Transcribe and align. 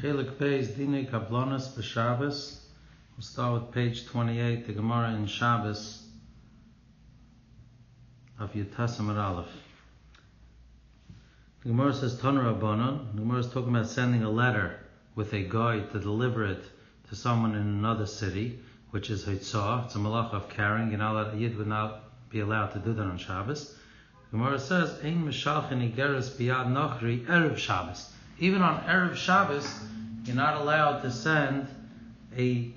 Chelik 0.00 0.36
Beis 0.36 0.76
Dine 0.76 1.04
Kablonis 1.06 1.74
B'Shabbos. 1.76 2.60
We'll 3.16 3.24
start 3.24 3.60
with 3.60 3.72
page 3.72 4.06
28, 4.06 4.68
the 4.68 4.72
Gemara 4.72 5.12
in 5.14 5.26
Shabbos 5.26 6.06
of 8.38 8.52
Yutasim 8.52 9.12
Aleph. 9.18 9.48
The 11.62 11.70
Gemara 11.70 11.94
says 11.94 12.14
Tanur 12.20 12.44
Rabbanon. 12.44 13.12
The 13.14 13.22
Gemara 13.22 13.40
is 13.40 13.48
talking 13.48 13.70
about 13.74 13.88
sending 13.88 14.22
a 14.22 14.30
letter 14.30 14.78
with 15.16 15.32
a 15.32 15.42
guy 15.42 15.80
to 15.80 15.98
deliver 15.98 16.44
it 16.44 16.62
to 17.08 17.16
someone 17.16 17.56
in 17.56 17.62
another 17.62 18.06
city, 18.06 18.60
which 18.92 19.10
is 19.10 19.24
Hitzah. 19.24 19.86
It's 19.86 19.96
a 19.96 19.98
malach 19.98 20.32
of 20.32 20.48
carrying. 20.48 20.96
Not 20.96 21.10
allowed, 21.10 21.34
a 21.34 21.38
Yid 21.38 21.58
would 21.58 21.66
not 21.66 22.30
be 22.30 22.38
allowed 22.38 22.68
to 22.74 22.78
do 22.78 22.92
that 22.92 23.02
on 23.02 23.18
Shabbos. 23.18 23.74
The 24.30 24.38
Gemara 24.38 24.60
says, 24.60 24.96
Ein 25.02 25.24
Mishalchin 25.24 25.92
Igeres 25.92 26.30
Biyad 26.36 26.68
Nochri 26.68 27.26
Erev 27.26 27.56
Shabbos. 27.56 28.12
Even 28.40 28.62
on 28.62 28.84
Erev 28.84 29.16
Shabbos, 29.16 29.68
you're 30.24 30.36
not 30.36 30.60
allowed 30.60 31.02
to 31.02 31.10
send 31.10 31.66
a 32.36 32.70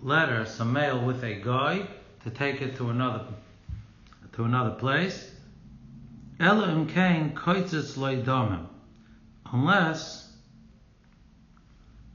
letter, 0.00 0.44
some 0.44 0.72
mail 0.72 1.04
with 1.04 1.24
a 1.24 1.34
guy 1.34 1.86
to 2.22 2.30
take 2.30 2.62
it 2.62 2.76
to 2.76 2.90
another 2.90 3.24
to 4.32 4.44
another 4.44 4.70
place. 4.70 5.28
Ela 6.38 6.68
imkain 6.68 7.34
koitzitz 7.34 7.98
loidomim. 7.98 8.66
Unless 9.52 10.32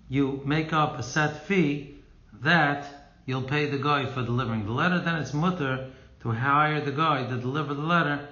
you 0.08 0.42
make 0.46 0.72
up 0.72 0.98
a 0.98 1.04
set 1.04 1.46
fee 1.46 1.96
that 2.42 2.88
you'll 3.26 3.42
pay 3.42 3.70
the 3.70 3.78
guy 3.78 4.06
for 4.06 4.24
delivering 4.24 4.66
the 4.66 4.72
letter, 4.72 5.00
then 5.00 5.16
it's 5.16 5.34
mutter 5.34 5.92
to 6.22 6.32
hire 6.32 6.80
the 6.80 6.92
guy 6.92 7.26
to 7.26 7.36
deliver 7.36 7.74
the 7.74 7.82
letter. 7.82 8.28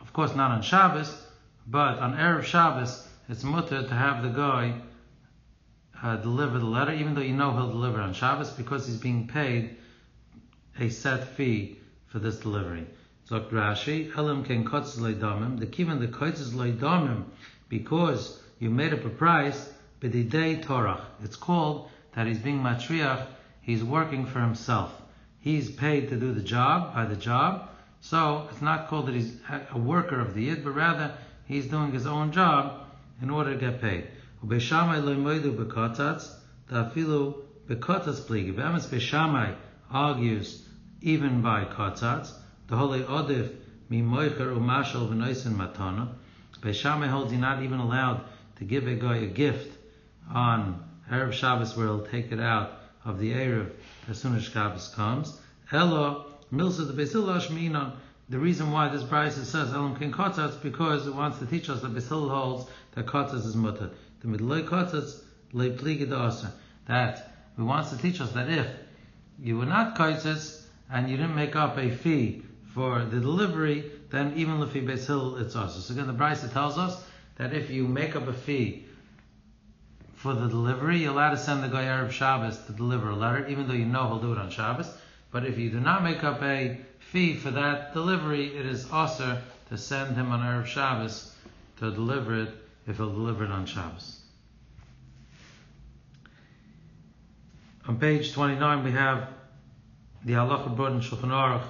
Of 0.00 0.12
course, 0.12 0.36
not 0.36 0.52
on 0.52 0.62
Shabbos, 0.62 1.26
but 1.66 1.98
on 1.98 2.16
Erev 2.16 2.44
Shabbos, 2.44 3.08
it's 3.28 3.42
mutter 3.42 3.82
to 3.82 3.94
have 3.94 4.22
the 4.22 4.28
guy 4.28 4.74
uh, 6.02 6.16
deliver 6.16 6.58
the 6.58 6.66
letter, 6.66 6.92
even 6.92 7.14
though 7.14 7.22
you 7.22 7.34
know 7.34 7.52
he'll 7.52 7.70
deliver 7.70 8.00
on 8.00 8.12
Shabbos, 8.12 8.50
because 8.50 8.86
he's 8.86 8.98
being 8.98 9.28
paid 9.28 9.76
a 10.78 10.90
set 10.90 11.28
fee 11.28 11.78
for 12.06 12.18
this 12.18 12.38
delivery. 12.40 12.86
Zok 13.28 13.50
Rashi, 13.50 14.14
Elam 14.14 14.44
ken 14.44 14.66
kotz 14.66 14.98
leidamim, 14.98 15.58
the 15.58 15.66
kivan 15.66 16.00
the 16.00 16.08
kotz 16.08 16.50
leidamim, 16.50 17.24
because 17.70 18.42
you 18.58 18.68
made 18.68 18.92
up 18.92 19.04
a 19.04 19.08
price, 19.08 19.72
b'didei 20.02 20.62
torach. 20.62 21.00
It's 21.22 21.36
called 21.36 21.88
that 22.12 22.26
he's 22.26 22.38
being 22.38 22.60
matriach, 22.62 23.26
he's 23.62 23.82
working 23.82 24.26
for 24.26 24.40
himself. 24.40 24.92
He's 25.40 25.70
paid 25.70 26.10
to 26.10 26.16
do 26.16 26.32
the 26.32 26.42
job, 26.42 26.94
by 26.94 27.06
the 27.06 27.16
job, 27.16 27.70
so 28.00 28.48
it's 28.50 28.60
not 28.60 28.88
called 28.88 29.06
that 29.06 29.14
he's 29.14 29.34
a 29.70 29.78
worker 29.78 30.20
of 30.20 30.34
the 30.34 30.42
yid, 30.42 30.62
but 30.62 30.72
rather 30.72 31.14
he's 31.46 31.66
doing 31.66 31.92
his 31.92 32.06
own 32.06 32.32
job 32.32 32.83
in 33.22 33.30
order 33.30 33.54
to 33.54 33.60
get 33.60 33.80
paid. 33.80 34.08
Ubeshamai 34.44 35.02
loimoidu 35.02 35.56
bekotatz, 35.56 36.34
tafilu 36.70 37.42
bekotatz 37.66 38.20
pligi. 38.20 38.54
Be'emes 38.54 38.86
Beshamai 38.86 39.54
argues 39.90 40.68
even 41.00 41.42
by 41.42 41.64
kotatz, 41.64 42.32
the 42.68 42.76
holy 42.76 43.00
odif 43.00 43.54
mi 43.88 44.02
moicher 44.02 44.56
umashal 44.56 45.08
v'noisen 45.08 45.54
matana. 45.54 46.08
Beishamai 46.60 47.08
holds 47.08 47.30
you're 47.30 47.40
not 47.40 47.62
even 47.62 47.78
allowed 47.78 48.22
to 48.56 48.64
give 48.64 48.86
a 48.86 48.94
guy 48.94 49.16
a 49.16 49.26
gift 49.26 49.76
on 50.32 50.82
Erev 51.10 51.32
Shabbos 51.32 51.76
where 51.76 51.86
he'll 51.86 52.06
take 52.06 52.32
it 52.32 52.40
out 52.40 52.72
of 53.04 53.18
the 53.18 53.32
Erev 53.32 53.70
as 54.08 54.18
soon 54.18 54.34
as 54.34 54.44
Shabbos 54.44 54.88
comes. 54.94 55.38
Elo, 55.70 56.24
milsa 56.52 56.86
the 56.86 56.94
Besil 56.94 57.26
Ashminan. 57.26 57.92
The 58.30 58.38
reason 58.38 58.72
why 58.72 58.88
this 58.88 59.02
Brisa 59.02 59.44
says 59.44 59.74
Elam 59.74 59.96
King 59.96 60.10
Kotzatz 60.10 60.62
because 60.62 61.06
it 61.06 61.14
wants 61.14 61.40
to 61.40 61.46
teach 61.46 61.68
us 61.68 61.82
that 61.82 61.94
Besil 61.94 62.30
holds 62.30 62.70
that 62.92 63.04
Kotzatz 63.04 63.44
is 63.44 63.54
mutter. 63.54 63.90
The 64.20 64.28
Midloi 64.28 64.66
Kotzatz 64.66 65.20
le 65.52 65.68
pligid 65.70 66.10
aser. 66.10 66.50
That 66.86 67.34
it 67.58 67.60
wants 67.60 67.90
to 67.90 67.98
teach 67.98 68.22
us 68.22 68.32
that 68.32 68.48
if 68.48 68.66
you 69.38 69.58
were 69.58 69.66
not 69.66 69.94
Kotzatz 69.94 70.64
and 70.90 71.10
you 71.10 71.18
didn't 71.18 71.34
make 71.34 71.54
up 71.54 71.76
a 71.76 71.90
fee 71.90 72.42
for 72.72 73.04
the 73.04 73.20
delivery, 73.20 73.90
then 74.08 74.32
even 74.36 74.58
Lefi 74.58 74.86
Besil 74.86 75.38
it's 75.42 75.54
aser. 75.54 75.80
So 75.80 75.92
again, 75.92 76.06
the 76.06 76.14
Brisa 76.14 76.50
tells 76.50 76.78
us 76.78 77.04
that 77.36 77.52
if 77.52 77.68
you 77.68 77.86
make 77.86 78.16
up 78.16 78.26
a 78.26 78.32
fee 78.32 78.86
for 80.14 80.32
the 80.32 80.48
delivery, 80.48 80.96
you're 80.96 81.12
allowed 81.12 81.32
to 81.32 81.36
send 81.36 81.62
the 81.62 81.68
guy 81.68 81.84
Erev 81.84 82.10
Shabbos 82.10 82.56
to 82.64 82.72
deliver 82.72 83.10
a 83.10 83.16
letter, 83.16 83.46
even 83.48 83.68
though 83.68 83.74
you 83.74 83.84
know 83.84 84.06
he'll 84.08 84.20
do 84.20 84.32
it 84.32 84.38
on 84.38 84.48
Shabbos. 84.48 84.90
But 85.34 85.46
if 85.46 85.58
you 85.58 85.68
do 85.68 85.80
not 85.80 86.04
make 86.04 86.22
up 86.22 86.40
a 86.44 86.78
fee 87.10 87.34
for 87.34 87.50
that 87.50 87.92
delivery, 87.92 88.56
it 88.56 88.66
is 88.66 88.88
also 88.92 89.42
to 89.68 89.76
send 89.76 90.14
him 90.14 90.30
on 90.30 90.42
Erev 90.42 90.66
Shabbos 90.66 91.34
to 91.78 91.90
deliver 91.90 92.42
it 92.42 92.50
if 92.86 92.98
he'll 92.98 93.10
deliver 93.10 93.44
it 93.44 93.50
on 93.50 93.66
Shabbos. 93.66 94.20
On 97.88 97.98
page 97.98 98.32
29 98.32 98.84
we 98.84 98.92
have 98.92 99.26
the 100.24 100.34
halacha 100.34 100.76
brought 100.76 100.92
in 100.92 101.00
Shulchan 101.00 101.30
Aruch. 101.30 101.66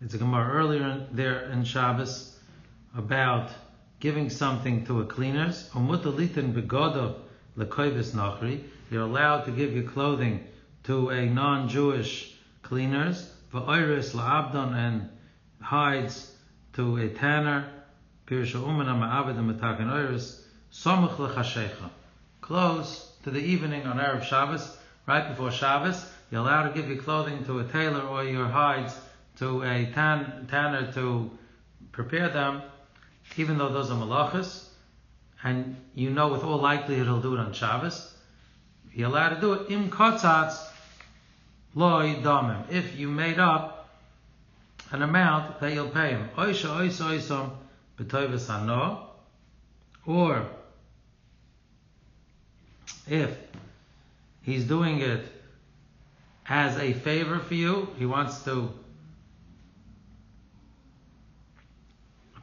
It's 0.00 0.14
a 0.14 0.18
Gemara 0.18 0.54
earlier 0.54 1.06
there 1.12 1.50
in 1.50 1.64
Shabbos 1.64 2.38
about 2.96 3.50
giving 4.00 4.30
something 4.30 4.86
to 4.86 5.02
a 5.02 5.04
cleaners. 5.04 5.68
Umutalitin 5.74 6.54
begodav 6.54 7.16
lekoibis 7.58 8.12
nachri. 8.12 8.62
You're 8.90 9.02
allowed 9.02 9.42
to 9.42 9.50
give 9.50 9.74
your 9.74 9.84
clothing 9.84 10.46
to 10.84 11.10
a 11.10 11.26
non-Jewish 11.26 12.32
cleaners. 12.66 13.30
Va'oiris 13.52 14.14
la'abdon 14.14 14.74
and 14.74 15.08
hides 15.60 16.32
to 16.74 16.96
a 16.96 17.08
tanner. 17.08 17.68
Pirisha 18.26 18.60
umana 18.60 18.94
ma'abed 18.94 19.36
matakan 19.36 19.86
oiris. 19.86 20.40
Somuch 20.72 21.16
lechashecha. 21.16 21.90
Close 22.40 23.12
to 23.22 23.30
the 23.30 23.40
evening 23.40 23.86
on 23.86 23.98
Arab 23.98 24.22
Shabbos, 24.22 24.76
right 25.06 25.28
before 25.28 25.50
Shabbos, 25.50 26.04
you're 26.30 26.40
allowed 26.40 26.68
to 26.68 26.74
give 26.74 26.88
your 26.88 27.02
clothing 27.02 27.44
to 27.44 27.60
a 27.60 27.64
tailor 27.64 28.02
or 28.02 28.24
your 28.24 28.46
hides 28.46 28.94
to 29.38 29.62
a 29.62 29.86
tan, 29.92 30.46
tanner 30.50 30.92
to 30.92 31.30
prepare 31.92 32.28
them, 32.28 32.62
even 33.36 33.58
though 33.58 33.68
those 33.68 33.90
are 33.90 33.98
malachas, 33.98 34.68
and 35.42 35.76
you 35.94 36.10
know 36.10 36.28
with 36.28 36.42
all 36.42 36.58
likelihood 36.58 37.06
he'll 37.06 37.20
do 37.20 37.34
it 37.34 37.40
on 37.40 37.52
Shabbos. 37.52 38.12
You're 38.92 39.08
allowed 39.08 39.34
to 39.34 39.40
do 39.40 39.52
it 39.54 39.70
im 39.70 39.90
kotzatz 39.90 40.56
loy 41.76 42.16
damim. 42.16 42.72
If 42.72 42.98
you 42.98 43.08
made 43.08 43.38
up 43.38 43.88
an 44.90 45.02
amount 45.02 45.60
that 45.60 45.72
you'll 45.72 45.90
pay 45.90 46.10
him. 46.10 46.28
Oisha 46.36 46.68
oisa 46.68 47.10
oisam 47.10 47.50
b'toivus 47.98 48.50
ano. 48.50 49.10
Or 50.06 50.46
if 53.06 53.30
he's 54.42 54.64
doing 54.64 55.00
it 55.00 55.24
as 56.48 56.76
a 56.78 56.92
favor 56.92 57.40
for 57.40 57.54
you, 57.54 57.88
he 57.98 58.06
wants 58.06 58.44
to 58.44 58.70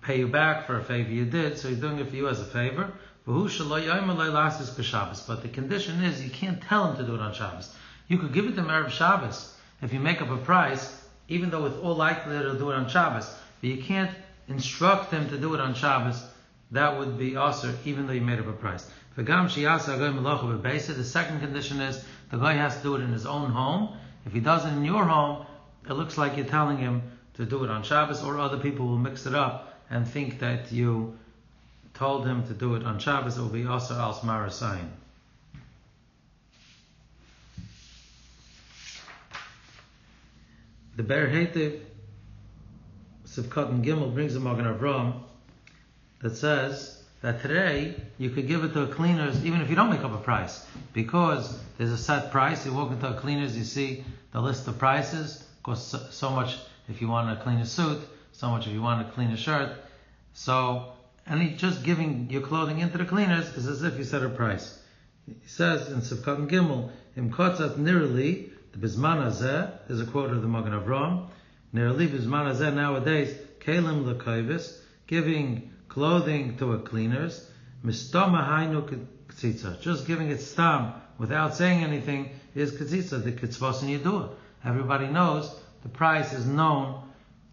pay 0.02 0.20
you 0.20 0.28
back 0.28 0.68
for 0.68 0.78
a 0.78 0.84
favor 0.84 1.10
you 1.10 1.26
did, 1.26 1.58
so 1.58 1.70
he's 1.70 1.80
doing 1.80 1.98
it 2.00 2.10
for 2.10 2.16
you 2.16 2.28
as 2.28 2.42
a 2.42 2.46
favor. 2.46 2.92
But 3.26 3.48
the 3.48 5.50
condition 5.54 6.04
is 6.04 6.22
you 6.22 6.30
can't 6.30 6.62
tell 6.62 6.92
him 6.92 6.98
to 6.98 7.06
do 7.06 7.16
it 7.16 7.22
on 7.22 7.34
Shabbos. 7.34 7.74
You 8.08 8.18
could 8.18 8.34
give 8.34 8.46
it 8.46 8.56
to 8.56 8.62
Erev 8.62 8.90
Shabbos 8.90 9.54
if 9.82 9.94
you 9.94 10.00
make 10.00 10.22
up 10.22 10.30
a 10.30 10.38
price, 10.38 11.02
even 11.28 11.50
though 11.50 11.64
with 11.64 11.80
all 11.80 11.96
likelihood 11.96 12.46
he'll 12.46 12.60
do 12.60 12.72
it 12.72 12.76
on 12.76 12.90
Shabbos. 12.90 13.34
But 13.62 13.70
you 13.70 13.82
can't 13.82 14.12
instruct 14.48 15.12
him 15.12 15.30
to 15.30 15.38
do 15.38 15.54
it 15.54 15.60
on 15.60 15.74
Shabbos. 15.74 16.24
That 16.72 16.98
would 16.98 17.18
be 17.18 17.36
also 17.36 17.74
even 17.86 18.08
though 18.08 18.14
you 18.14 18.22
made 18.22 18.40
up 18.40 18.48
a 18.48 18.54
price. 18.54 18.90
The 19.16 21.04
second 21.04 21.40
condition 21.40 21.82
is 21.82 22.04
the 22.32 22.38
guy 22.38 22.54
has 22.54 22.78
to 22.78 22.84
do 22.84 22.96
it 22.96 23.02
in 23.02 23.12
his 23.12 23.26
own 23.26 23.52
home. 23.52 23.96
If 24.26 24.34
he 24.34 24.40
does 24.40 24.66
it 24.66 24.70
in 24.70 24.84
your 24.84 25.06
home, 25.06 25.46
it 25.88 25.94
looks 25.94 26.18
like 26.18 26.36
you're 26.36 26.46
telling 26.46 26.78
him 26.78 27.04
to 27.36 27.46
do 27.46 27.64
it 27.64 27.70
on 27.70 27.84
Shabbos, 27.84 28.24
or 28.24 28.40
other 28.40 28.58
people 28.58 28.88
will 28.88 28.98
mix 28.98 29.26
it 29.26 29.36
up 29.36 29.74
and 29.90 30.08
think 30.08 30.40
that 30.40 30.72
you 30.72 31.18
told 31.94 32.26
him 32.26 32.48
to 32.48 32.54
do 32.54 32.76
it 32.76 32.84
on 32.84 33.00
Shabbos, 33.00 33.38
it 33.38 33.42
will 33.42 33.50
be 33.50 33.66
also 33.66 33.96
als 33.96 34.22
marasayin. 34.22 34.90
The 40.96 41.02
Be'er 41.02 41.28
Heitev 41.28 41.80
Sivkot 43.26 43.70
and 43.70 43.84
Gimel 43.84 44.14
brings 44.14 44.36
a 44.36 44.40
Magen 44.40 44.66
Avram 44.66 45.24
that 46.22 46.36
says 46.36 47.02
that 47.22 47.42
today 47.42 47.96
you 48.20 48.30
could 48.30 48.48
give 48.48 48.64
it 48.64 48.74
to 48.74 48.84
a 48.84 48.88
cleaners 48.88 49.44
even 49.44 49.62
if 49.62 49.72
you 49.72 49.76
don't 49.76 49.90
make 49.90 50.04
up 50.04 50.14
a 50.14 50.18
price 50.18 50.64
because 50.94 51.60
there's 51.80 51.90
a 51.90 51.98
set 51.98 52.32
price. 52.32 52.64
You 52.64 52.74
walk 52.74 52.92
into 52.92 53.10
a 53.10 53.20
cleaners, 53.20 53.58
you 53.58 53.64
see 53.64 54.06
the 54.34 54.40
list 54.40 54.68
of 54.68 54.78
prices. 54.78 55.44
Course, 55.64 55.96
so, 56.12 56.30
much 56.30 56.58
if 56.88 57.02
you 57.02 57.08
want 57.08 57.36
to 57.36 57.44
clean 57.44 57.58
a 57.58 57.66
suit, 57.66 58.00
so 58.32 58.52
much 58.52 58.68
if 58.68 58.74
you 58.74 58.82
want 58.84 59.08
to 59.08 59.12
clean 59.14 59.32
a 59.32 59.38
shirt. 59.38 59.76
So, 60.34 60.92
and 61.26 61.58
just 61.58 61.84
giving 61.84 62.30
your 62.30 62.42
clothing 62.42 62.80
into 62.80 63.00
the 63.00 63.06
cleaners 63.06 63.48
is 63.58 63.66
as 63.66 63.82
if 63.82 63.98
you 63.98 64.04
set 64.04 64.22
a 64.22 64.30
price. 64.30 64.80
He 65.26 65.48
says 65.48 65.90
in 65.90 66.02
Sivkat 66.02 66.36
and 66.36 66.50
Gimel, 66.50 66.92
Im 67.16 67.32
kotzat 67.32 67.78
nirli, 67.78 68.53
bizman 68.80 69.24
hazeh, 69.24 69.72
there's 69.88 70.02
a 70.02 70.06
quote 70.06 70.32
of 70.32 70.42
the 70.42 70.48
Magen 70.48 70.74
Avram, 70.74 71.30
nirli 71.74 72.08
bizman 72.08 72.52
hazeh 72.52 72.74
nowadays, 72.74 73.36
kelim 73.60 74.04
lekaivis, 74.06 74.80
giving 75.08 75.72
clothing 75.90 76.58
to 76.58 76.74
a 76.74 76.80
cleaners, 76.80 77.50
mistoma 77.86 78.48
hainu 78.48 79.08
katzitza. 79.28 79.80
Just 79.82 80.08
giving 80.08 80.30
it 80.30 80.42
stam 80.42 80.94
without 81.18 81.56
saying 81.56 81.84
anything 81.84 82.30
is 82.56 82.72
katzitza, 82.72 83.24
the 83.24 83.32
kitzvos 83.32 83.84
and 83.84 83.92
yidua. 83.92 84.30
Everybody 84.66 85.08
knows 85.08 85.56
the 85.84 85.90
price 85.90 86.34
is 86.34 86.46
known 86.46 87.04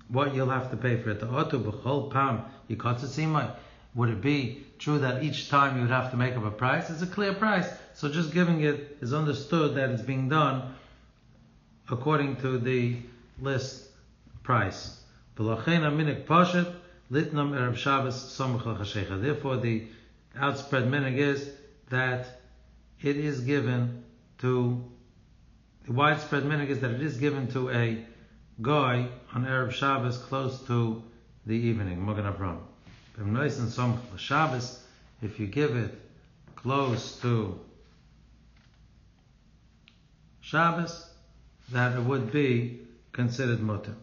what 0.09 0.35
you'll 0.35 0.49
have 0.49 0.71
to 0.71 0.77
pay 0.77 1.01
for 1.01 1.11
it. 1.11 1.21
The 1.21 1.27
otu 1.27 1.63
b'chol 1.63 2.11
pam 2.11 2.45
yikatzitzimai. 2.69 3.55
Would 3.95 4.09
it 4.09 4.21
be 4.21 4.65
true 4.79 5.01
that 5.01 5.23
each 5.23 5.49
time 5.49 5.75
you 5.75 5.83
would 5.83 5.91
have 5.91 6.13
to 6.13 6.17
make 6.17 6.37
up 6.37 6.45
a 6.45 6.51
price? 6.51 6.89
It's 6.91 7.03
a 7.03 7.07
clear 7.07 7.35
price. 7.35 7.69
So 7.95 8.09
just 8.09 8.33
giving 8.33 8.63
it 8.63 8.99
is 9.01 9.13
understood 9.13 9.75
that 9.75 9.91
it's 9.91 10.03
being 10.03 10.29
done 10.29 10.75
according 11.91 12.37
to 12.37 12.59
the 12.59 12.97
list 13.41 13.89
price. 14.43 15.01
Therefore, 15.37 15.57
the 19.57 19.87
outspread 20.39 20.85
minig 20.85 21.17
is 21.17 21.51
that 21.89 22.41
it 23.03 23.17
is 23.17 23.41
given 23.41 24.05
to 24.39 24.85
the 25.87 25.93
widespread 25.93 26.45
minig 26.45 26.69
is 26.69 26.81
that 26.81 26.91
it 26.93 27.03
is 27.03 27.17
given 27.17 27.49
to 27.49 27.71
a 27.71 28.05
guy 28.61 29.09
on 29.35 29.47
Arab 29.47 29.73
Shabbos 29.73 30.19
close 30.19 30.61
to 30.67 31.03
the 31.47 31.55
evening. 31.57 32.05
Magen 32.05 32.27
Avram. 32.27 32.59
Shabbos, 34.19 34.83
if 35.23 35.41
you 35.41 35.47
give 35.47 35.75
it 35.75 35.99
close 36.55 37.19
to 37.23 37.59
Shabbos, 40.41 41.10
that 41.73 41.97
it 41.97 42.03
would 42.03 42.33
be 42.33 42.81
considered 43.13 43.61
mutter. 43.61 43.95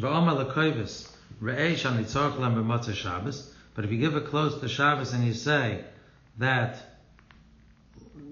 But 0.00 0.24
if 3.84 3.90
you 3.90 3.98
give 3.98 4.16
it 4.16 4.26
close 4.26 4.60
to 4.60 4.68
Shabbos 4.68 5.12
and 5.12 5.26
you 5.26 5.34
say 5.34 5.84
that 6.38 6.78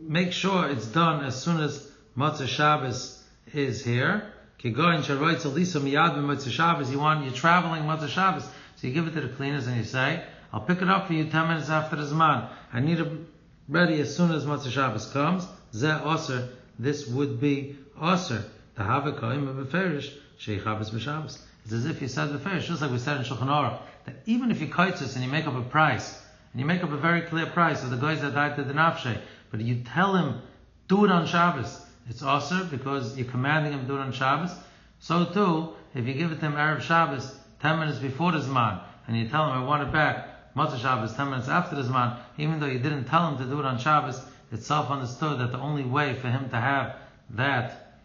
make 0.02 0.32
sure 0.32 0.68
it's 0.68 0.86
done 0.86 1.24
as 1.24 1.40
soon 1.42 1.60
as 1.60 1.86
Matzah 2.16 2.48
Shabbos 2.48 3.22
is 3.52 3.84
here. 3.84 4.32
Kigoin 4.58 5.02
sharoitz 5.02 5.42
alisa 5.42 5.80
miyad 5.80 6.14
b'Matzah 6.14 6.50
Shabbos. 6.50 6.90
You 6.90 6.98
want 6.98 7.24
you're 7.24 7.34
traveling 7.34 7.84
Matzah 7.84 8.08
Shabbos, 8.08 8.44
so 8.76 8.86
you 8.86 8.92
give 8.92 9.06
it 9.06 9.12
to 9.12 9.20
the 9.20 9.28
cleaners 9.28 9.66
and 9.66 9.76
you 9.76 9.84
say, 9.84 10.24
"I'll 10.52 10.60
pick 10.60 10.82
it 10.82 10.88
up 10.88 11.06
for 11.06 11.12
you 11.12 11.24
ten 11.30 11.48
minutes 11.48 11.70
after 11.70 11.96
the 11.96 12.02
zman. 12.02 12.48
I 12.72 12.80
need 12.80 13.00
it 13.00 13.30
ready 13.70 14.00
as 14.00 14.14
soon 14.14 14.32
as 14.32 14.44
Matzah 14.44 14.70
Shabbos 14.70 15.11
comes." 15.12 15.46
Zeh 15.72 16.05
oser. 16.05 16.49
This 16.78 17.06
would 17.06 17.40
be 17.40 17.76
oser. 18.00 18.44
The 18.75 18.82
havakaim 18.82 19.55
beferish 19.55 20.12
sheichabes 20.38 20.90
b'Shabbos. 20.90 21.38
It's 21.64 21.72
as 21.72 21.87
if 21.87 22.02
you 22.02 22.08
said 22.08 22.31
beferish, 22.31 22.67
just 22.67 22.82
like 22.82 22.90
we 22.90 22.99
said 22.99 23.19
in 23.19 23.25
Shulchan 23.25 23.46
Aruch, 23.46 23.78
that 24.06 24.17
even 24.26 24.50
if 24.50 24.61
you 24.61 24.67
kaitzes 24.67 25.14
and 25.14 25.25
you 25.25 25.31
make 25.31 25.46
up 25.46 25.55
a 25.55 25.62
price, 25.62 26.20
and 26.52 26.61
you 26.61 26.67
make 26.67 26.82
up 26.82 26.90
a 26.90 26.96
very 26.96 27.20
clear 27.22 27.46
price 27.46 27.82
of 27.84 27.90
the 27.90 27.96
guys 27.96 28.20
that 28.22 28.34
died 28.34 28.56
to 28.56 28.64
the 28.64 28.72
nafshe, 28.72 29.19
but 29.50 29.61
you 29.61 29.82
tell 29.84 30.17
him, 30.17 30.40
do 30.88 31.05
it 31.05 31.11
on 31.11 31.26
Shabbos. 31.26 31.81
It's 32.08 32.22
also 32.22 32.64
because 32.64 33.17
you're 33.17 33.31
commanding 33.31 33.72
him 33.72 33.82
to 33.82 33.87
do 33.87 33.96
it 33.96 34.00
on 34.00 34.12
Shabbos. 34.12 34.52
So 34.99 35.26
too, 35.26 35.75
if 35.94 36.06
you 36.06 36.14
give 36.14 36.32
it 36.32 36.40
to 36.40 36.46
him 36.46 36.56
Arab 36.56 36.82
Shabbos, 36.82 37.38
10 37.61 37.78
minutes 37.78 37.99
before 37.99 38.32
the 38.32 38.38
Zman, 38.38 38.81
and 39.06 39.17
you 39.17 39.28
tell 39.28 39.44
him, 39.44 39.52
I 39.52 39.64
want 39.64 39.82
it 39.82 39.93
back, 39.93 40.30
Matzah 40.56 40.81
Shabbos, 40.81 41.14
10 41.14 41.31
minutes 41.31 41.49
after 41.49 41.76
the 41.76 41.82
Zman, 41.82 42.19
even 42.38 42.58
though 42.61 42.67
you 42.67 42.79
didn't 42.79 43.05
tell 43.05 43.29
him 43.29 43.38
to 43.38 43.44
do 43.44 43.61
it 43.61 43.64
on 43.64 43.79
Shabbos, 43.79 44.20
it's 44.50 44.67
self-understood 44.67 45.38
that 45.38 45.52
the 45.52 45.58
only 45.58 45.85
way 45.85 46.14
for 46.14 46.29
him 46.29 46.50
to 46.50 46.56
have 46.56 46.97
that 47.31 48.00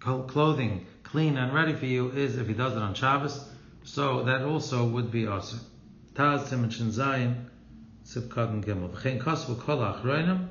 clothing 0.00 0.86
clean 1.04 1.36
and 1.36 1.54
ready 1.54 1.74
for 1.74 1.86
you 1.86 2.10
is 2.10 2.36
if 2.36 2.48
he 2.48 2.54
does 2.54 2.72
it 2.72 2.82
on 2.82 2.94
Shabbos. 2.94 3.48
So 3.84 4.24
that 4.24 4.42
also 4.42 4.84
would 4.86 5.12
be 5.12 5.26
awesome. 5.26 5.60
Taz 6.14 6.48
Tim 6.48 6.64
and 6.64 6.72
Zayin, 6.72 7.44
Sivkat 8.04 8.48
and 8.48 8.64
Gimel. 8.64 8.90
V'chein 8.90 9.20
Kosvu 9.20 9.58
Kol 9.60 9.78
Achroinim, 9.78 10.48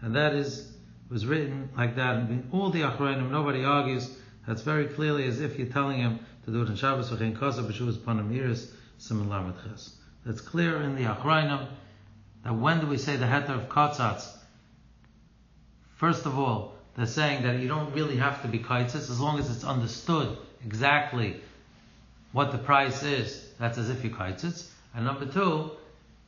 and 0.00 0.14
that 0.14 0.34
is 0.34 0.70
was 1.10 1.26
written 1.26 1.68
like 1.76 1.96
that. 1.96 2.16
And 2.16 2.48
all 2.52 2.70
the 2.70 2.82
Achroinim, 2.82 3.30
nobody 3.30 3.64
argues. 3.64 4.16
That's 4.46 4.62
very 4.62 4.86
clearly 4.86 5.26
as 5.26 5.40
if 5.40 5.58
you're 5.58 5.68
telling 5.68 5.98
him 5.98 6.20
to 6.44 6.50
do 6.50 6.62
it 6.62 6.68
on 6.68 6.76
Shabbos. 6.76 7.10
V'chein 7.10 7.36
Kosvu 7.36 7.70
B'Shuvas 7.70 7.96
Panim 7.96 8.36
Iris 8.36 8.72
Simon 9.02 9.52
Ches. 9.64 9.96
That's 10.24 10.40
clear 10.40 10.80
in 10.80 10.94
the 10.94 11.02
Achroinim 11.02 11.66
that 12.44 12.54
when 12.54 12.78
do 12.78 12.86
we 12.86 12.98
say 12.98 13.16
the 13.16 13.26
heter 13.26 13.50
of 13.50 13.68
Katzatz? 13.68 14.32
First 15.96 16.24
of 16.24 16.38
all, 16.38 16.76
they're 16.96 17.06
saying 17.06 17.42
that 17.42 17.58
you 17.58 17.66
don't 17.66 17.92
really 17.94 18.16
have 18.16 18.42
to 18.42 18.48
be 18.48 18.60
kaitzis 18.60 19.10
as 19.10 19.18
long 19.18 19.40
as 19.40 19.50
it's 19.50 19.64
understood 19.64 20.36
exactly 20.64 21.40
what 22.30 22.52
the 22.52 22.58
price 22.58 23.02
is. 23.02 23.44
That's 23.58 23.76
as 23.76 23.90
if 23.90 24.04
you 24.04 24.10
kaitzis. 24.10 24.68
And 24.94 25.04
number 25.04 25.26
two, 25.26 25.72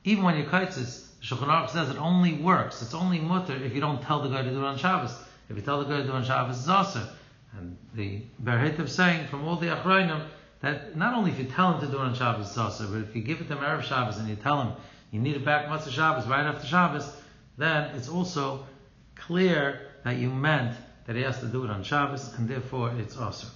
even 0.03 0.25
when 0.25 0.37
you 0.37 0.43
kaitzis, 0.43 1.07
Shulchan 1.23 1.47
Aruch 1.47 1.71
says 1.71 1.91
it 1.91 1.97
only 1.99 2.35
works. 2.35 2.83
It's 2.83 2.95
only 2.95 3.21
mutter 3.21 3.55
if 3.55 3.73
you 3.73 3.81
don't 3.81 4.03
tell 4.03 4.21
the 4.21 4.29
guy 4.31 4.43
to 4.43 4.51
do 4.51 4.59
it 4.59 4.65
on 4.65 4.79
Shabbos. 4.79 5.15
If 5.49 5.55
you 5.55 5.63
tell 5.63 5.79
the 5.79 5.85
guy 5.85 5.99
to 5.99 6.03
do 6.03 6.09
it 6.09 6.15
on 6.15 6.25
Shabbos, 6.25 6.59
it's 6.59 6.69
aser. 6.69 7.09
And 7.57 7.77
the 7.95 8.23
Berhet 8.43 8.89
saying 8.89 9.29
from 9.29 9.45
all 9.45 9.57
the 9.57 9.69
Achrayim 9.69 10.27
that 10.65 10.97
not 10.97 11.15
only 11.15 11.31
if 11.31 11.39
you 11.39 11.45
tell 11.45 11.75
him 11.75 11.81
to 11.81 11.87
do 11.87 11.99
it 11.99 12.05
on 12.05 12.15
Shabbos, 12.15 12.49
it's 12.49 12.59
aser, 12.59 12.87
but 12.87 13.03
if 13.09 13.15
you 13.15 13.23
give 13.23 13.41
it 13.41 13.49
to 13.49 13.57
him 13.57 13.59
Erev 13.59 13.83
Shabbos 13.83 14.19
and 14.19 14.29
you 14.29 14.37
tell 14.37 14.63
him 14.63 14.73
you 15.11 15.21
need 15.21 15.37
it 15.37 15.45
back 15.45 15.67
Matzah 15.67 15.91
Shabbos 15.91 16.27
right 16.27 16.45
after 16.45 16.67
Shabbos, 16.67 17.11
then 17.57 17.95
it's 17.95 18.09
also 18.09 18.67
clear 19.15 19.91
that 20.05 20.17
you 20.17 20.31
meant 20.31 20.77
that 21.07 21.17
he 21.17 21.23
has 21.23 21.39
to 21.41 21.47
do 21.47 21.65
it 21.65 21.71
on 21.71 21.83
Shabbos, 21.83 22.33
and 22.35 22.49
therefore 22.49 22.93
it's 22.99 23.17
aser. 23.17 23.49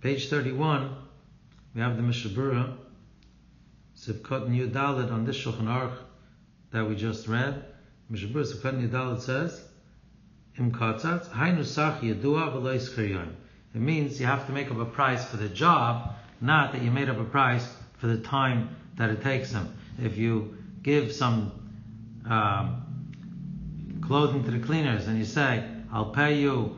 Page 0.00 0.28
31, 0.28 0.94
we 1.74 1.80
have 1.80 1.96
the 1.96 2.02
Mishabura, 2.02 2.76
Sivkot 3.96 4.48
New 4.48 4.68
Dalit 4.68 5.10
on 5.10 5.24
this 5.24 5.36
Shulchan 5.36 5.64
Aruch 5.64 5.96
that 6.70 6.88
we 6.88 6.94
just 6.94 7.26
read. 7.26 7.64
Mishabura 8.12 8.44
Sivkot 8.44 8.78
New 8.78 8.88
Dalit 8.88 9.20
says, 9.20 9.64
Im 10.58 10.72
Katzat, 10.72 11.30
Hainu 11.30 11.64
Sach 11.64 12.00
Yedua 12.02 12.52
V'lois 12.52 12.94
Karyon. 12.94 13.34
It 13.78 13.82
means 13.82 14.18
you 14.18 14.26
have 14.26 14.44
to 14.46 14.52
make 14.52 14.72
up 14.72 14.78
a 14.78 14.84
price 14.84 15.24
for 15.24 15.36
the 15.36 15.48
job, 15.48 16.16
not 16.40 16.72
that 16.72 16.82
you 16.82 16.90
made 16.90 17.08
up 17.08 17.20
a 17.20 17.24
price 17.24 17.64
for 17.98 18.08
the 18.08 18.18
time 18.18 18.74
that 18.96 19.08
it 19.08 19.22
takes 19.22 19.52
them. 19.52 19.72
If 20.02 20.16
you 20.18 20.58
give 20.82 21.12
some 21.12 21.52
um, 22.28 24.00
clothing 24.04 24.42
to 24.42 24.50
the 24.50 24.58
cleaners 24.58 25.06
and 25.06 25.16
you 25.16 25.24
say, 25.24 25.62
I'll 25.92 26.10
pay 26.10 26.40
you 26.40 26.76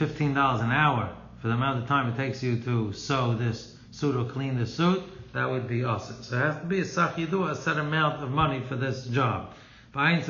$15 0.00 0.64
an 0.64 0.72
hour 0.72 1.14
for 1.40 1.46
the 1.46 1.54
amount 1.54 1.84
of 1.84 1.86
time 1.86 2.12
it 2.12 2.16
takes 2.16 2.42
you 2.42 2.58
to 2.62 2.92
sew 2.92 3.34
this 3.34 3.76
suit 3.92 4.16
or 4.16 4.24
clean 4.24 4.58
this 4.58 4.74
suit, 4.74 5.04
that 5.32 5.48
would 5.48 5.68
be 5.68 5.84
awesome. 5.84 6.24
So 6.24 6.38
it 6.38 6.40
has 6.40 6.58
to 6.58 6.66
be 6.66 6.80
a 6.80 6.84
sach 6.84 7.14
yidu, 7.14 7.48
a 7.48 7.54
set 7.54 7.76
amount 7.76 8.20
of 8.24 8.32
money 8.32 8.64
for 8.68 8.74
this 8.74 9.06
job. 9.06 9.52
It 9.94 10.24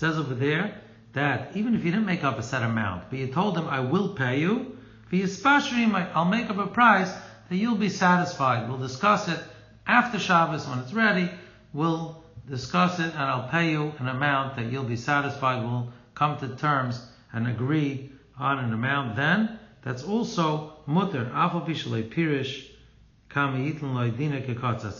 says 0.00 0.18
over 0.18 0.34
there 0.34 0.74
that 1.12 1.56
even 1.56 1.74
if 1.74 1.84
you 1.84 1.90
didn't 1.90 2.06
make 2.06 2.24
up 2.24 2.38
a 2.38 2.42
set 2.42 2.62
amount, 2.62 3.10
but 3.10 3.18
you 3.18 3.28
told 3.28 3.56
them, 3.56 3.66
I 3.68 3.80
will 3.80 4.10
pay 4.10 4.40
you, 4.40 4.76
I'll 5.12 6.24
make 6.24 6.50
up 6.50 6.58
a 6.58 6.66
price 6.66 7.12
that 7.48 7.56
you'll 7.56 7.76
be 7.76 7.88
satisfied. 7.88 8.68
We'll 8.68 8.78
discuss 8.78 9.28
it 9.28 9.40
after 9.86 10.18
Shabbos 10.18 10.68
when 10.68 10.78
it's 10.78 10.92
ready. 10.92 11.30
We'll 11.72 12.22
discuss 12.48 13.00
it 13.00 13.12
and 13.12 13.18
I'll 13.18 13.48
pay 13.48 13.72
you 13.72 13.92
an 13.98 14.08
amount 14.08 14.56
that 14.56 14.70
you'll 14.70 14.84
be 14.84 14.96
satisfied. 14.96 15.62
We'll 15.62 15.92
come 16.14 16.38
to 16.38 16.48
terms 16.56 17.04
and 17.32 17.48
agree 17.48 18.10
on 18.38 18.58
an 18.58 18.72
amount 18.72 19.16
then. 19.16 19.58
That's 19.82 20.04
also 20.04 20.74
mutter. 20.86 21.30
pirish 21.34 22.66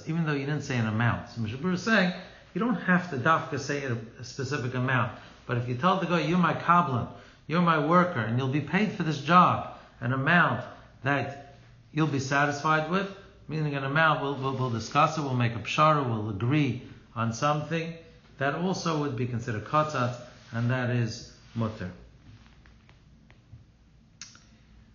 even 0.07 0.25
though 0.25 0.33
you 0.33 0.47
didn't 0.47 0.63
say 0.63 0.77
an 0.77 0.87
amount. 0.87 1.31
So 1.31 1.41
Mishabur 1.41 1.75
is 1.75 1.83
saying 1.83 2.13
you 2.55 2.61
don't 2.61 2.77
have 2.77 3.11
to 3.11 3.17
dafka 3.17 3.59
say 3.59 3.85
a, 3.85 4.25
specific 4.25 4.75
amount. 4.75 5.13
But 5.51 5.59
if 5.59 5.69
you 5.69 5.75
tell 5.75 5.97
the 5.97 6.07
guy, 6.07 6.21
you're 6.21 6.39
my 6.39 6.55
kablan, 6.55 7.09
you're 7.49 7.61
my 7.61 7.85
worker, 7.85 8.21
and 8.21 8.39
you'll 8.39 8.53
be 8.53 8.61
paid 8.61 8.93
for 8.93 9.03
this 9.03 9.21
job, 9.21 9.75
an 10.01 10.13
amount 10.13 10.65
that 11.03 11.57
you'll 11.91 12.07
be 12.07 12.21
satisfied 12.21 12.89
with, 12.89 13.09
meaning 13.49 13.75
an 13.75 13.83
amount 13.83 14.23
we'll, 14.23 14.37
we'll, 14.37 14.57
we'll 14.57 14.71
discuss 14.71 15.19
it, 15.19 15.23
we'll 15.23 15.35
make 15.35 15.57
a 15.57 15.59
pshara, 15.59 16.09
we'll 16.09 16.31
agree 16.31 16.83
on 17.17 17.33
something, 17.33 17.93
that 18.39 18.55
also 18.55 19.01
would 19.01 19.17
be 19.17 19.27
considered 19.27 19.65
katzat, 19.65 20.15
and 20.53 20.71
that 20.71 20.91
is 20.91 21.33
mutter. 21.57 21.91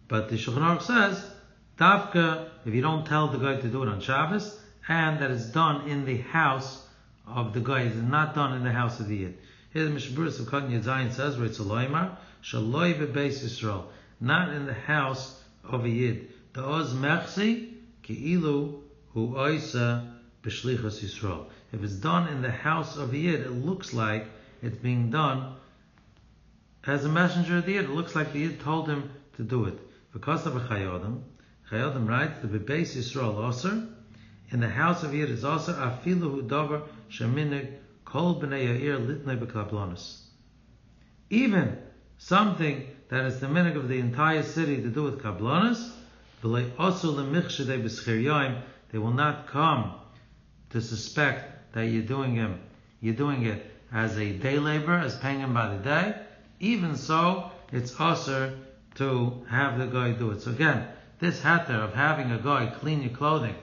But 0.08 0.30
the 0.30 0.38
Shulchan 0.38 0.60
Aruch 0.60 0.84
says, 0.84 1.32
Tafka, 1.78 2.48
if 2.66 2.74
you 2.74 2.82
don't 2.82 3.06
tell 3.06 3.28
the 3.28 3.40
guy 3.40 3.60
to 3.60 3.68
do 3.68 3.84
it 3.84 3.90
on 3.90 4.00
Shabbos, 4.00 4.58
and 4.88 5.20
that 5.20 5.32
it's 5.32 5.48
done 5.48 5.90
in 5.90 6.06
the 6.06 6.16
house 6.16 6.82
of 7.28 7.54
the 7.54 7.60
guy, 7.60 7.82
it's 7.82 7.98
not 7.98 8.36
done 8.36 8.54
in 8.54 8.64
the 8.64 8.72
house 8.72 9.02
of 9.02 9.10
the 9.10 9.18
Yid. 9.18 9.38
Here 9.76 9.84
the 9.84 9.92
Mishburis 9.92 10.40
of 10.40 10.46
Katan 10.46 10.70
Yadzayin 10.70 11.12
says, 11.12 11.36
Ritzaloimar, 11.36 12.16
Shaloi 12.42 12.98
bebeis 12.98 13.44
Yisrael, 13.44 13.84
not 14.22 14.54
in 14.54 14.68
the 14.68 14.74
house 14.74 15.44
of 15.66 15.84
a 15.84 15.90
Yid. 15.90 16.30
The 16.54 16.64
Oz 16.64 16.94
Mechsi, 16.94 17.74
Ki'ilu, 18.02 18.80
Hu 19.14 19.34
Oisa, 19.34 20.14
B'shlichas 20.44 21.04
Yisrael. 21.04 21.48
If 21.74 21.84
it's 21.84 21.96
done 21.96 22.30
in 22.30 22.42
the 22.42 22.54
house 22.54 22.96
of 22.96 23.14
a 23.14 23.18
Yid, 23.18 23.42
it 23.42 23.52
looks 23.52 23.94
like 23.94 24.28
it's 24.62 24.78
being 24.78 25.10
done 25.10 25.58
as 26.88 27.04
a 27.04 27.10
messenger 27.10 27.58
of 27.58 27.66
the 27.66 27.74
Yid. 27.74 27.84
It 27.84 27.90
looks 27.90 28.16
like 28.16 28.32
the 28.32 28.40
Yid 28.40 28.62
told 28.62 28.88
him 28.88 29.10
to 29.36 29.44
do 29.44 29.66
it. 29.66 29.78
Because 30.14 30.46
of 30.46 30.56
a 30.56 30.62
Chayei 30.62 30.96
Adam, 30.96 31.26
Chayodim 31.70 32.08
writes, 32.08 32.40
the 32.40 32.48
Bebeis 32.48 32.96
Yisrael 32.96 33.36
Osir, 33.36 33.90
in 34.52 34.62
the 34.62 34.70
house 34.70 35.04
of 35.04 35.14
Yid 35.14 35.30
is 35.30 35.44
also 35.44 35.74
Afilu 35.74 36.32
Hu 36.32 36.42
Dover 36.44 36.84
Sheminig 37.12 37.74
Kol 38.06 38.40
B'nei 38.40 38.80
Yair 38.80 39.06
Litnei 39.06 39.38
B'Kablonis. 39.38 40.22
Even 41.30 41.78
something 42.18 42.88
that 43.10 43.26
is 43.26 43.40
the 43.40 43.48
minig 43.48 43.76
of 43.76 43.88
the 43.88 44.00
entire 44.00 44.44
city 44.44 44.82
to 44.82 44.90
do 44.90 45.04
with 45.04 45.22
Kablonis, 45.22 45.92
they 48.92 48.98
will 49.00 49.12
not 49.12 49.48
come 49.48 49.94
to 50.70 50.82
suspect 50.82 51.74
that 51.74 51.88
you're 51.88 52.04
doing 52.04 52.36
him, 52.36 52.60
you're 53.02 53.16
doing 53.16 53.46
it 53.46 53.66
as 53.92 54.18
a 54.18 54.32
day 54.32 54.60
laborer, 54.60 55.00
as 55.00 55.18
paying 55.18 55.40
him 55.40 55.54
by 55.54 55.76
the 55.76 55.84
day. 55.84 56.16
Even 56.60 56.96
so, 56.96 57.52
it's 57.72 58.00
also 58.00 58.56
to 58.96 59.46
have 59.50 59.78
the 59.78 59.88
guy 59.88 60.12
do 60.12 60.32
it. 60.32 60.42
So 60.42 60.52
again, 60.52 60.88
this 61.20 61.42
hatter 61.42 61.74
of 61.74 61.94
having 61.94 62.32
a 62.32 62.38
guy 62.38 62.68
clean 62.68 63.02
your 63.02 63.12
clothing 63.12 63.56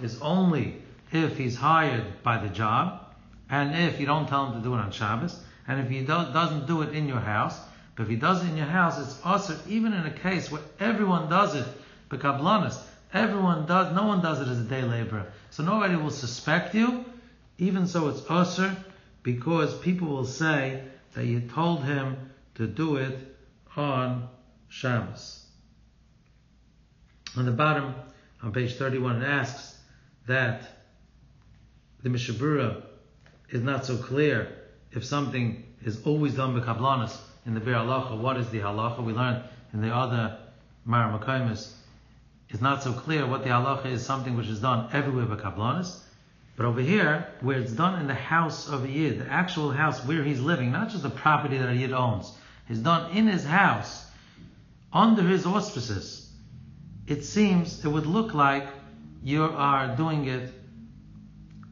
is 0.00 0.20
only 0.20 0.82
if 1.12 1.36
he's 1.36 1.56
hired 1.56 2.22
by 2.22 2.38
the 2.38 2.48
job, 2.48 3.09
and 3.50 3.74
if 3.74 3.98
you 3.98 4.06
don't 4.06 4.28
tell 4.28 4.46
him 4.46 4.62
to 4.62 4.66
do 4.66 4.74
it 4.74 4.78
on 4.78 4.92
Shabbos, 4.92 5.38
and 5.66 5.80
if 5.80 5.88
he 5.88 6.00
do, 6.00 6.06
doesn't 6.06 6.66
do 6.66 6.82
it 6.82 6.94
in 6.94 7.08
your 7.08 7.20
house, 7.20 7.58
but 7.96 8.04
if 8.04 8.08
he 8.08 8.16
does 8.16 8.44
it 8.44 8.48
in 8.48 8.56
your 8.56 8.66
house, 8.66 8.98
it's 8.98 9.20
also 9.24 9.58
even 9.68 9.92
in 9.92 10.06
a 10.06 10.10
case 10.10 10.50
where 10.50 10.62
everyone 10.78 11.28
does 11.28 11.54
it, 11.54 11.66
bekablanis, 12.08 12.80
everyone 13.12 13.66
does, 13.66 13.94
no 13.94 14.06
one 14.06 14.22
does 14.22 14.40
it 14.40 14.48
as 14.48 14.60
a 14.60 14.64
day 14.64 14.82
laborer, 14.82 15.26
so 15.50 15.64
nobody 15.64 15.96
will 15.96 16.10
suspect 16.10 16.74
you. 16.74 17.04
Even 17.58 17.86
so, 17.86 18.08
it's 18.08 18.22
usher 18.30 18.74
because 19.22 19.76
people 19.80 20.08
will 20.08 20.24
say 20.24 20.82
that 21.14 21.26
you 21.26 21.40
told 21.40 21.84
him 21.84 22.16
to 22.54 22.66
do 22.66 22.96
it 22.96 23.36
on 23.76 24.28
Shabbos. 24.68 25.44
On 27.36 27.44
the 27.44 27.52
bottom, 27.52 27.94
on 28.42 28.52
page 28.52 28.76
31, 28.76 29.22
it 29.22 29.26
asks 29.26 29.76
that 30.26 30.62
the 32.02 32.08
Mishnah 32.08 32.34
Berurah 32.34 32.82
is 33.50 33.62
not 33.62 33.84
so 33.84 33.96
clear 33.96 34.48
if 34.92 35.04
something 35.04 35.64
is 35.84 36.04
always 36.06 36.34
done 36.34 36.58
by 36.58 36.64
Kablanis 36.64 37.16
in 37.46 37.54
the 37.54 37.60
Biur 37.60 37.84
Halacha. 37.84 38.18
What 38.18 38.36
is 38.36 38.48
the 38.50 38.60
Halacha? 38.60 39.02
We 39.02 39.12
learned 39.12 39.44
in 39.72 39.80
the 39.82 39.94
other 39.94 40.38
Mar 40.84 41.18
Makaimis. 41.18 41.72
It's 42.48 42.60
not 42.60 42.82
so 42.82 42.92
clear 42.92 43.26
what 43.26 43.42
the 43.42 43.50
Halacha 43.50 43.86
is 43.86 44.04
something 44.04 44.36
which 44.36 44.48
is 44.48 44.60
done 44.60 44.88
everywhere 44.92 45.26
by 45.26 45.36
Kablanis. 45.36 46.00
But 46.56 46.66
over 46.66 46.80
here, 46.80 47.26
where 47.40 47.58
it's 47.58 47.72
done 47.72 48.00
in 48.00 48.06
the 48.06 48.14
house 48.14 48.68
of 48.68 48.84
a 48.84 48.88
Yid, 48.88 49.20
the 49.20 49.26
actual 49.26 49.70
house 49.70 50.04
where 50.04 50.22
he's 50.22 50.40
living, 50.40 50.72
not 50.72 50.90
just 50.90 51.02
the 51.02 51.10
property 51.10 51.56
that 51.58 51.68
a 51.68 51.74
Yid 51.74 51.92
owns, 51.92 52.32
is 52.68 52.80
done 52.80 53.16
in 53.16 53.26
his 53.26 53.44
house, 53.44 54.06
under 54.92 55.22
his 55.22 55.46
auspices, 55.46 56.30
it 57.06 57.24
seems, 57.24 57.84
it 57.84 57.88
would 57.88 58.06
look 58.06 58.34
like 58.34 58.66
you 59.22 59.44
are 59.44 59.96
doing 59.96 60.26
it, 60.26 60.52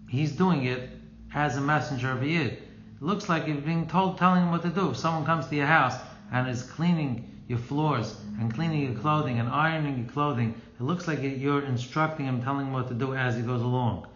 he's 0.08 0.32
doing 0.32 0.64
it 0.64 0.97
as 1.34 1.56
a 1.56 1.60
messenger 1.60 2.10
of 2.10 2.22
a 2.22 2.26
Yid. 2.26 2.52
It 2.52 3.02
looks 3.02 3.28
like 3.28 3.46
you're 3.46 3.56
being 3.56 3.86
told, 3.86 4.18
telling 4.18 4.42
him 4.42 4.50
what 4.50 4.62
to 4.62 4.70
do. 4.70 4.90
If 4.90 4.96
someone 4.96 5.24
comes 5.24 5.46
to 5.46 5.56
your 5.56 5.66
house 5.66 5.94
and 6.32 6.48
is 6.48 6.62
cleaning 6.62 7.30
your 7.46 7.58
floors 7.58 8.16
and 8.38 8.52
cleaning 8.52 8.82
your 8.82 9.00
clothing 9.00 9.38
and 9.38 9.48
ironing 9.48 9.98
your 9.98 10.08
clothing, 10.08 10.60
it 10.78 10.82
looks 10.82 11.08
like 11.08 11.20
you're 11.22 11.64
instructing 11.64 12.26
him, 12.26 12.42
telling 12.42 12.66
him 12.66 12.72
what 12.72 12.88
to 12.88 12.94
do 12.94 13.14
as 13.14 13.36
he 13.36 13.42
goes 13.42 13.62
along. 13.62 14.06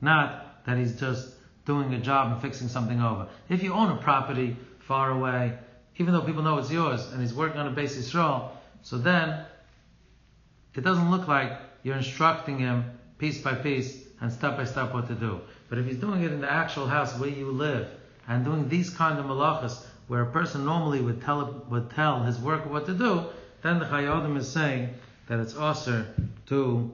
Not 0.00 0.64
that 0.66 0.76
he's 0.76 0.98
just 0.98 1.34
doing 1.64 1.94
a 1.94 1.98
job 1.98 2.32
and 2.32 2.40
fixing 2.42 2.68
something 2.68 3.00
over. 3.00 3.28
If 3.48 3.62
you 3.62 3.72
own 3.72 3.90
a 3.90 4.00
property 4.00 4.56
far 4.80 5.10
away, 5.10 5.56
even 5.96 6.12
though 6.12 6.22
people 6.22 6.42
know 6.42 6.58
it's 6.58 6.70
yours 6.70 7.06
and 7.12 7.20
he's 7.20 7.34
working 7.34 7.60
on 7.60 7.66
a 7.66 7.70
base 7.70 7.96
Yisrael, 7.96 8.50
so 8.82 8.98
then 8.98 9.44
it 10.74 10.82
doesn't 10.82 11.10
look 11.10 11.28
like 11.28 11.52
you're 11.82 11.96
instructing 11.96 12.58
him 12.58 12.84
piece 13.18 13.40
by 13.40 13.54
piece 13.54 14.04
and 14.20 14.32
step 14.32 14.56
by 14.56 14.64
step 14.64 14.92
what 14.92 15.06
to 15.08 15.14
do. 15.14 15.40
But 15.72 15.78
if 15.78 15.86
he's 15.86 15.96
doing 15.96 16.22
it 16.22 16.30
in 16.30 16.42
the 16.42 16.52
actual 16.52 16.86
house 16.86 17.18
where 17.18 17.30
you 17.30 17.50
live 17.50 17.88
and 18.28 18.44
doing 18.44 18.68
these 18.68 18.90
kind 18.90 19.18
of 19.18 19.24
malachas 19.24 19.82
where 20.06 20.20
a 20.20 20.30
person 20.30 20.66
normally 20.66 21.00
would 21.00 21.22
tell 21.22 21.64
would 21.70 21.88
tell 21.88 22.22
his 22.24 22.38
worker 22.38 22.68
what 22.68 22.84
to 22.84 22.92
do, 22.92 23.24
then 23.62 23.78
the 23.78 23.86
Chayodim 23.86 24.36
is 24.36 24.46
saying 24.46 24.90
that 25.28 25.40
it's 25.40 25.56
also 25.56 26.04
to 26.48 26.90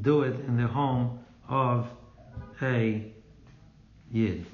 do 0.00 0.22
it 0.22 0.40
in 0.46 0.56
the 0.56 0.66
home 0.66 1.18
of 1.46 1.90
a 2.62 3.04
Yid. 4.10 4.46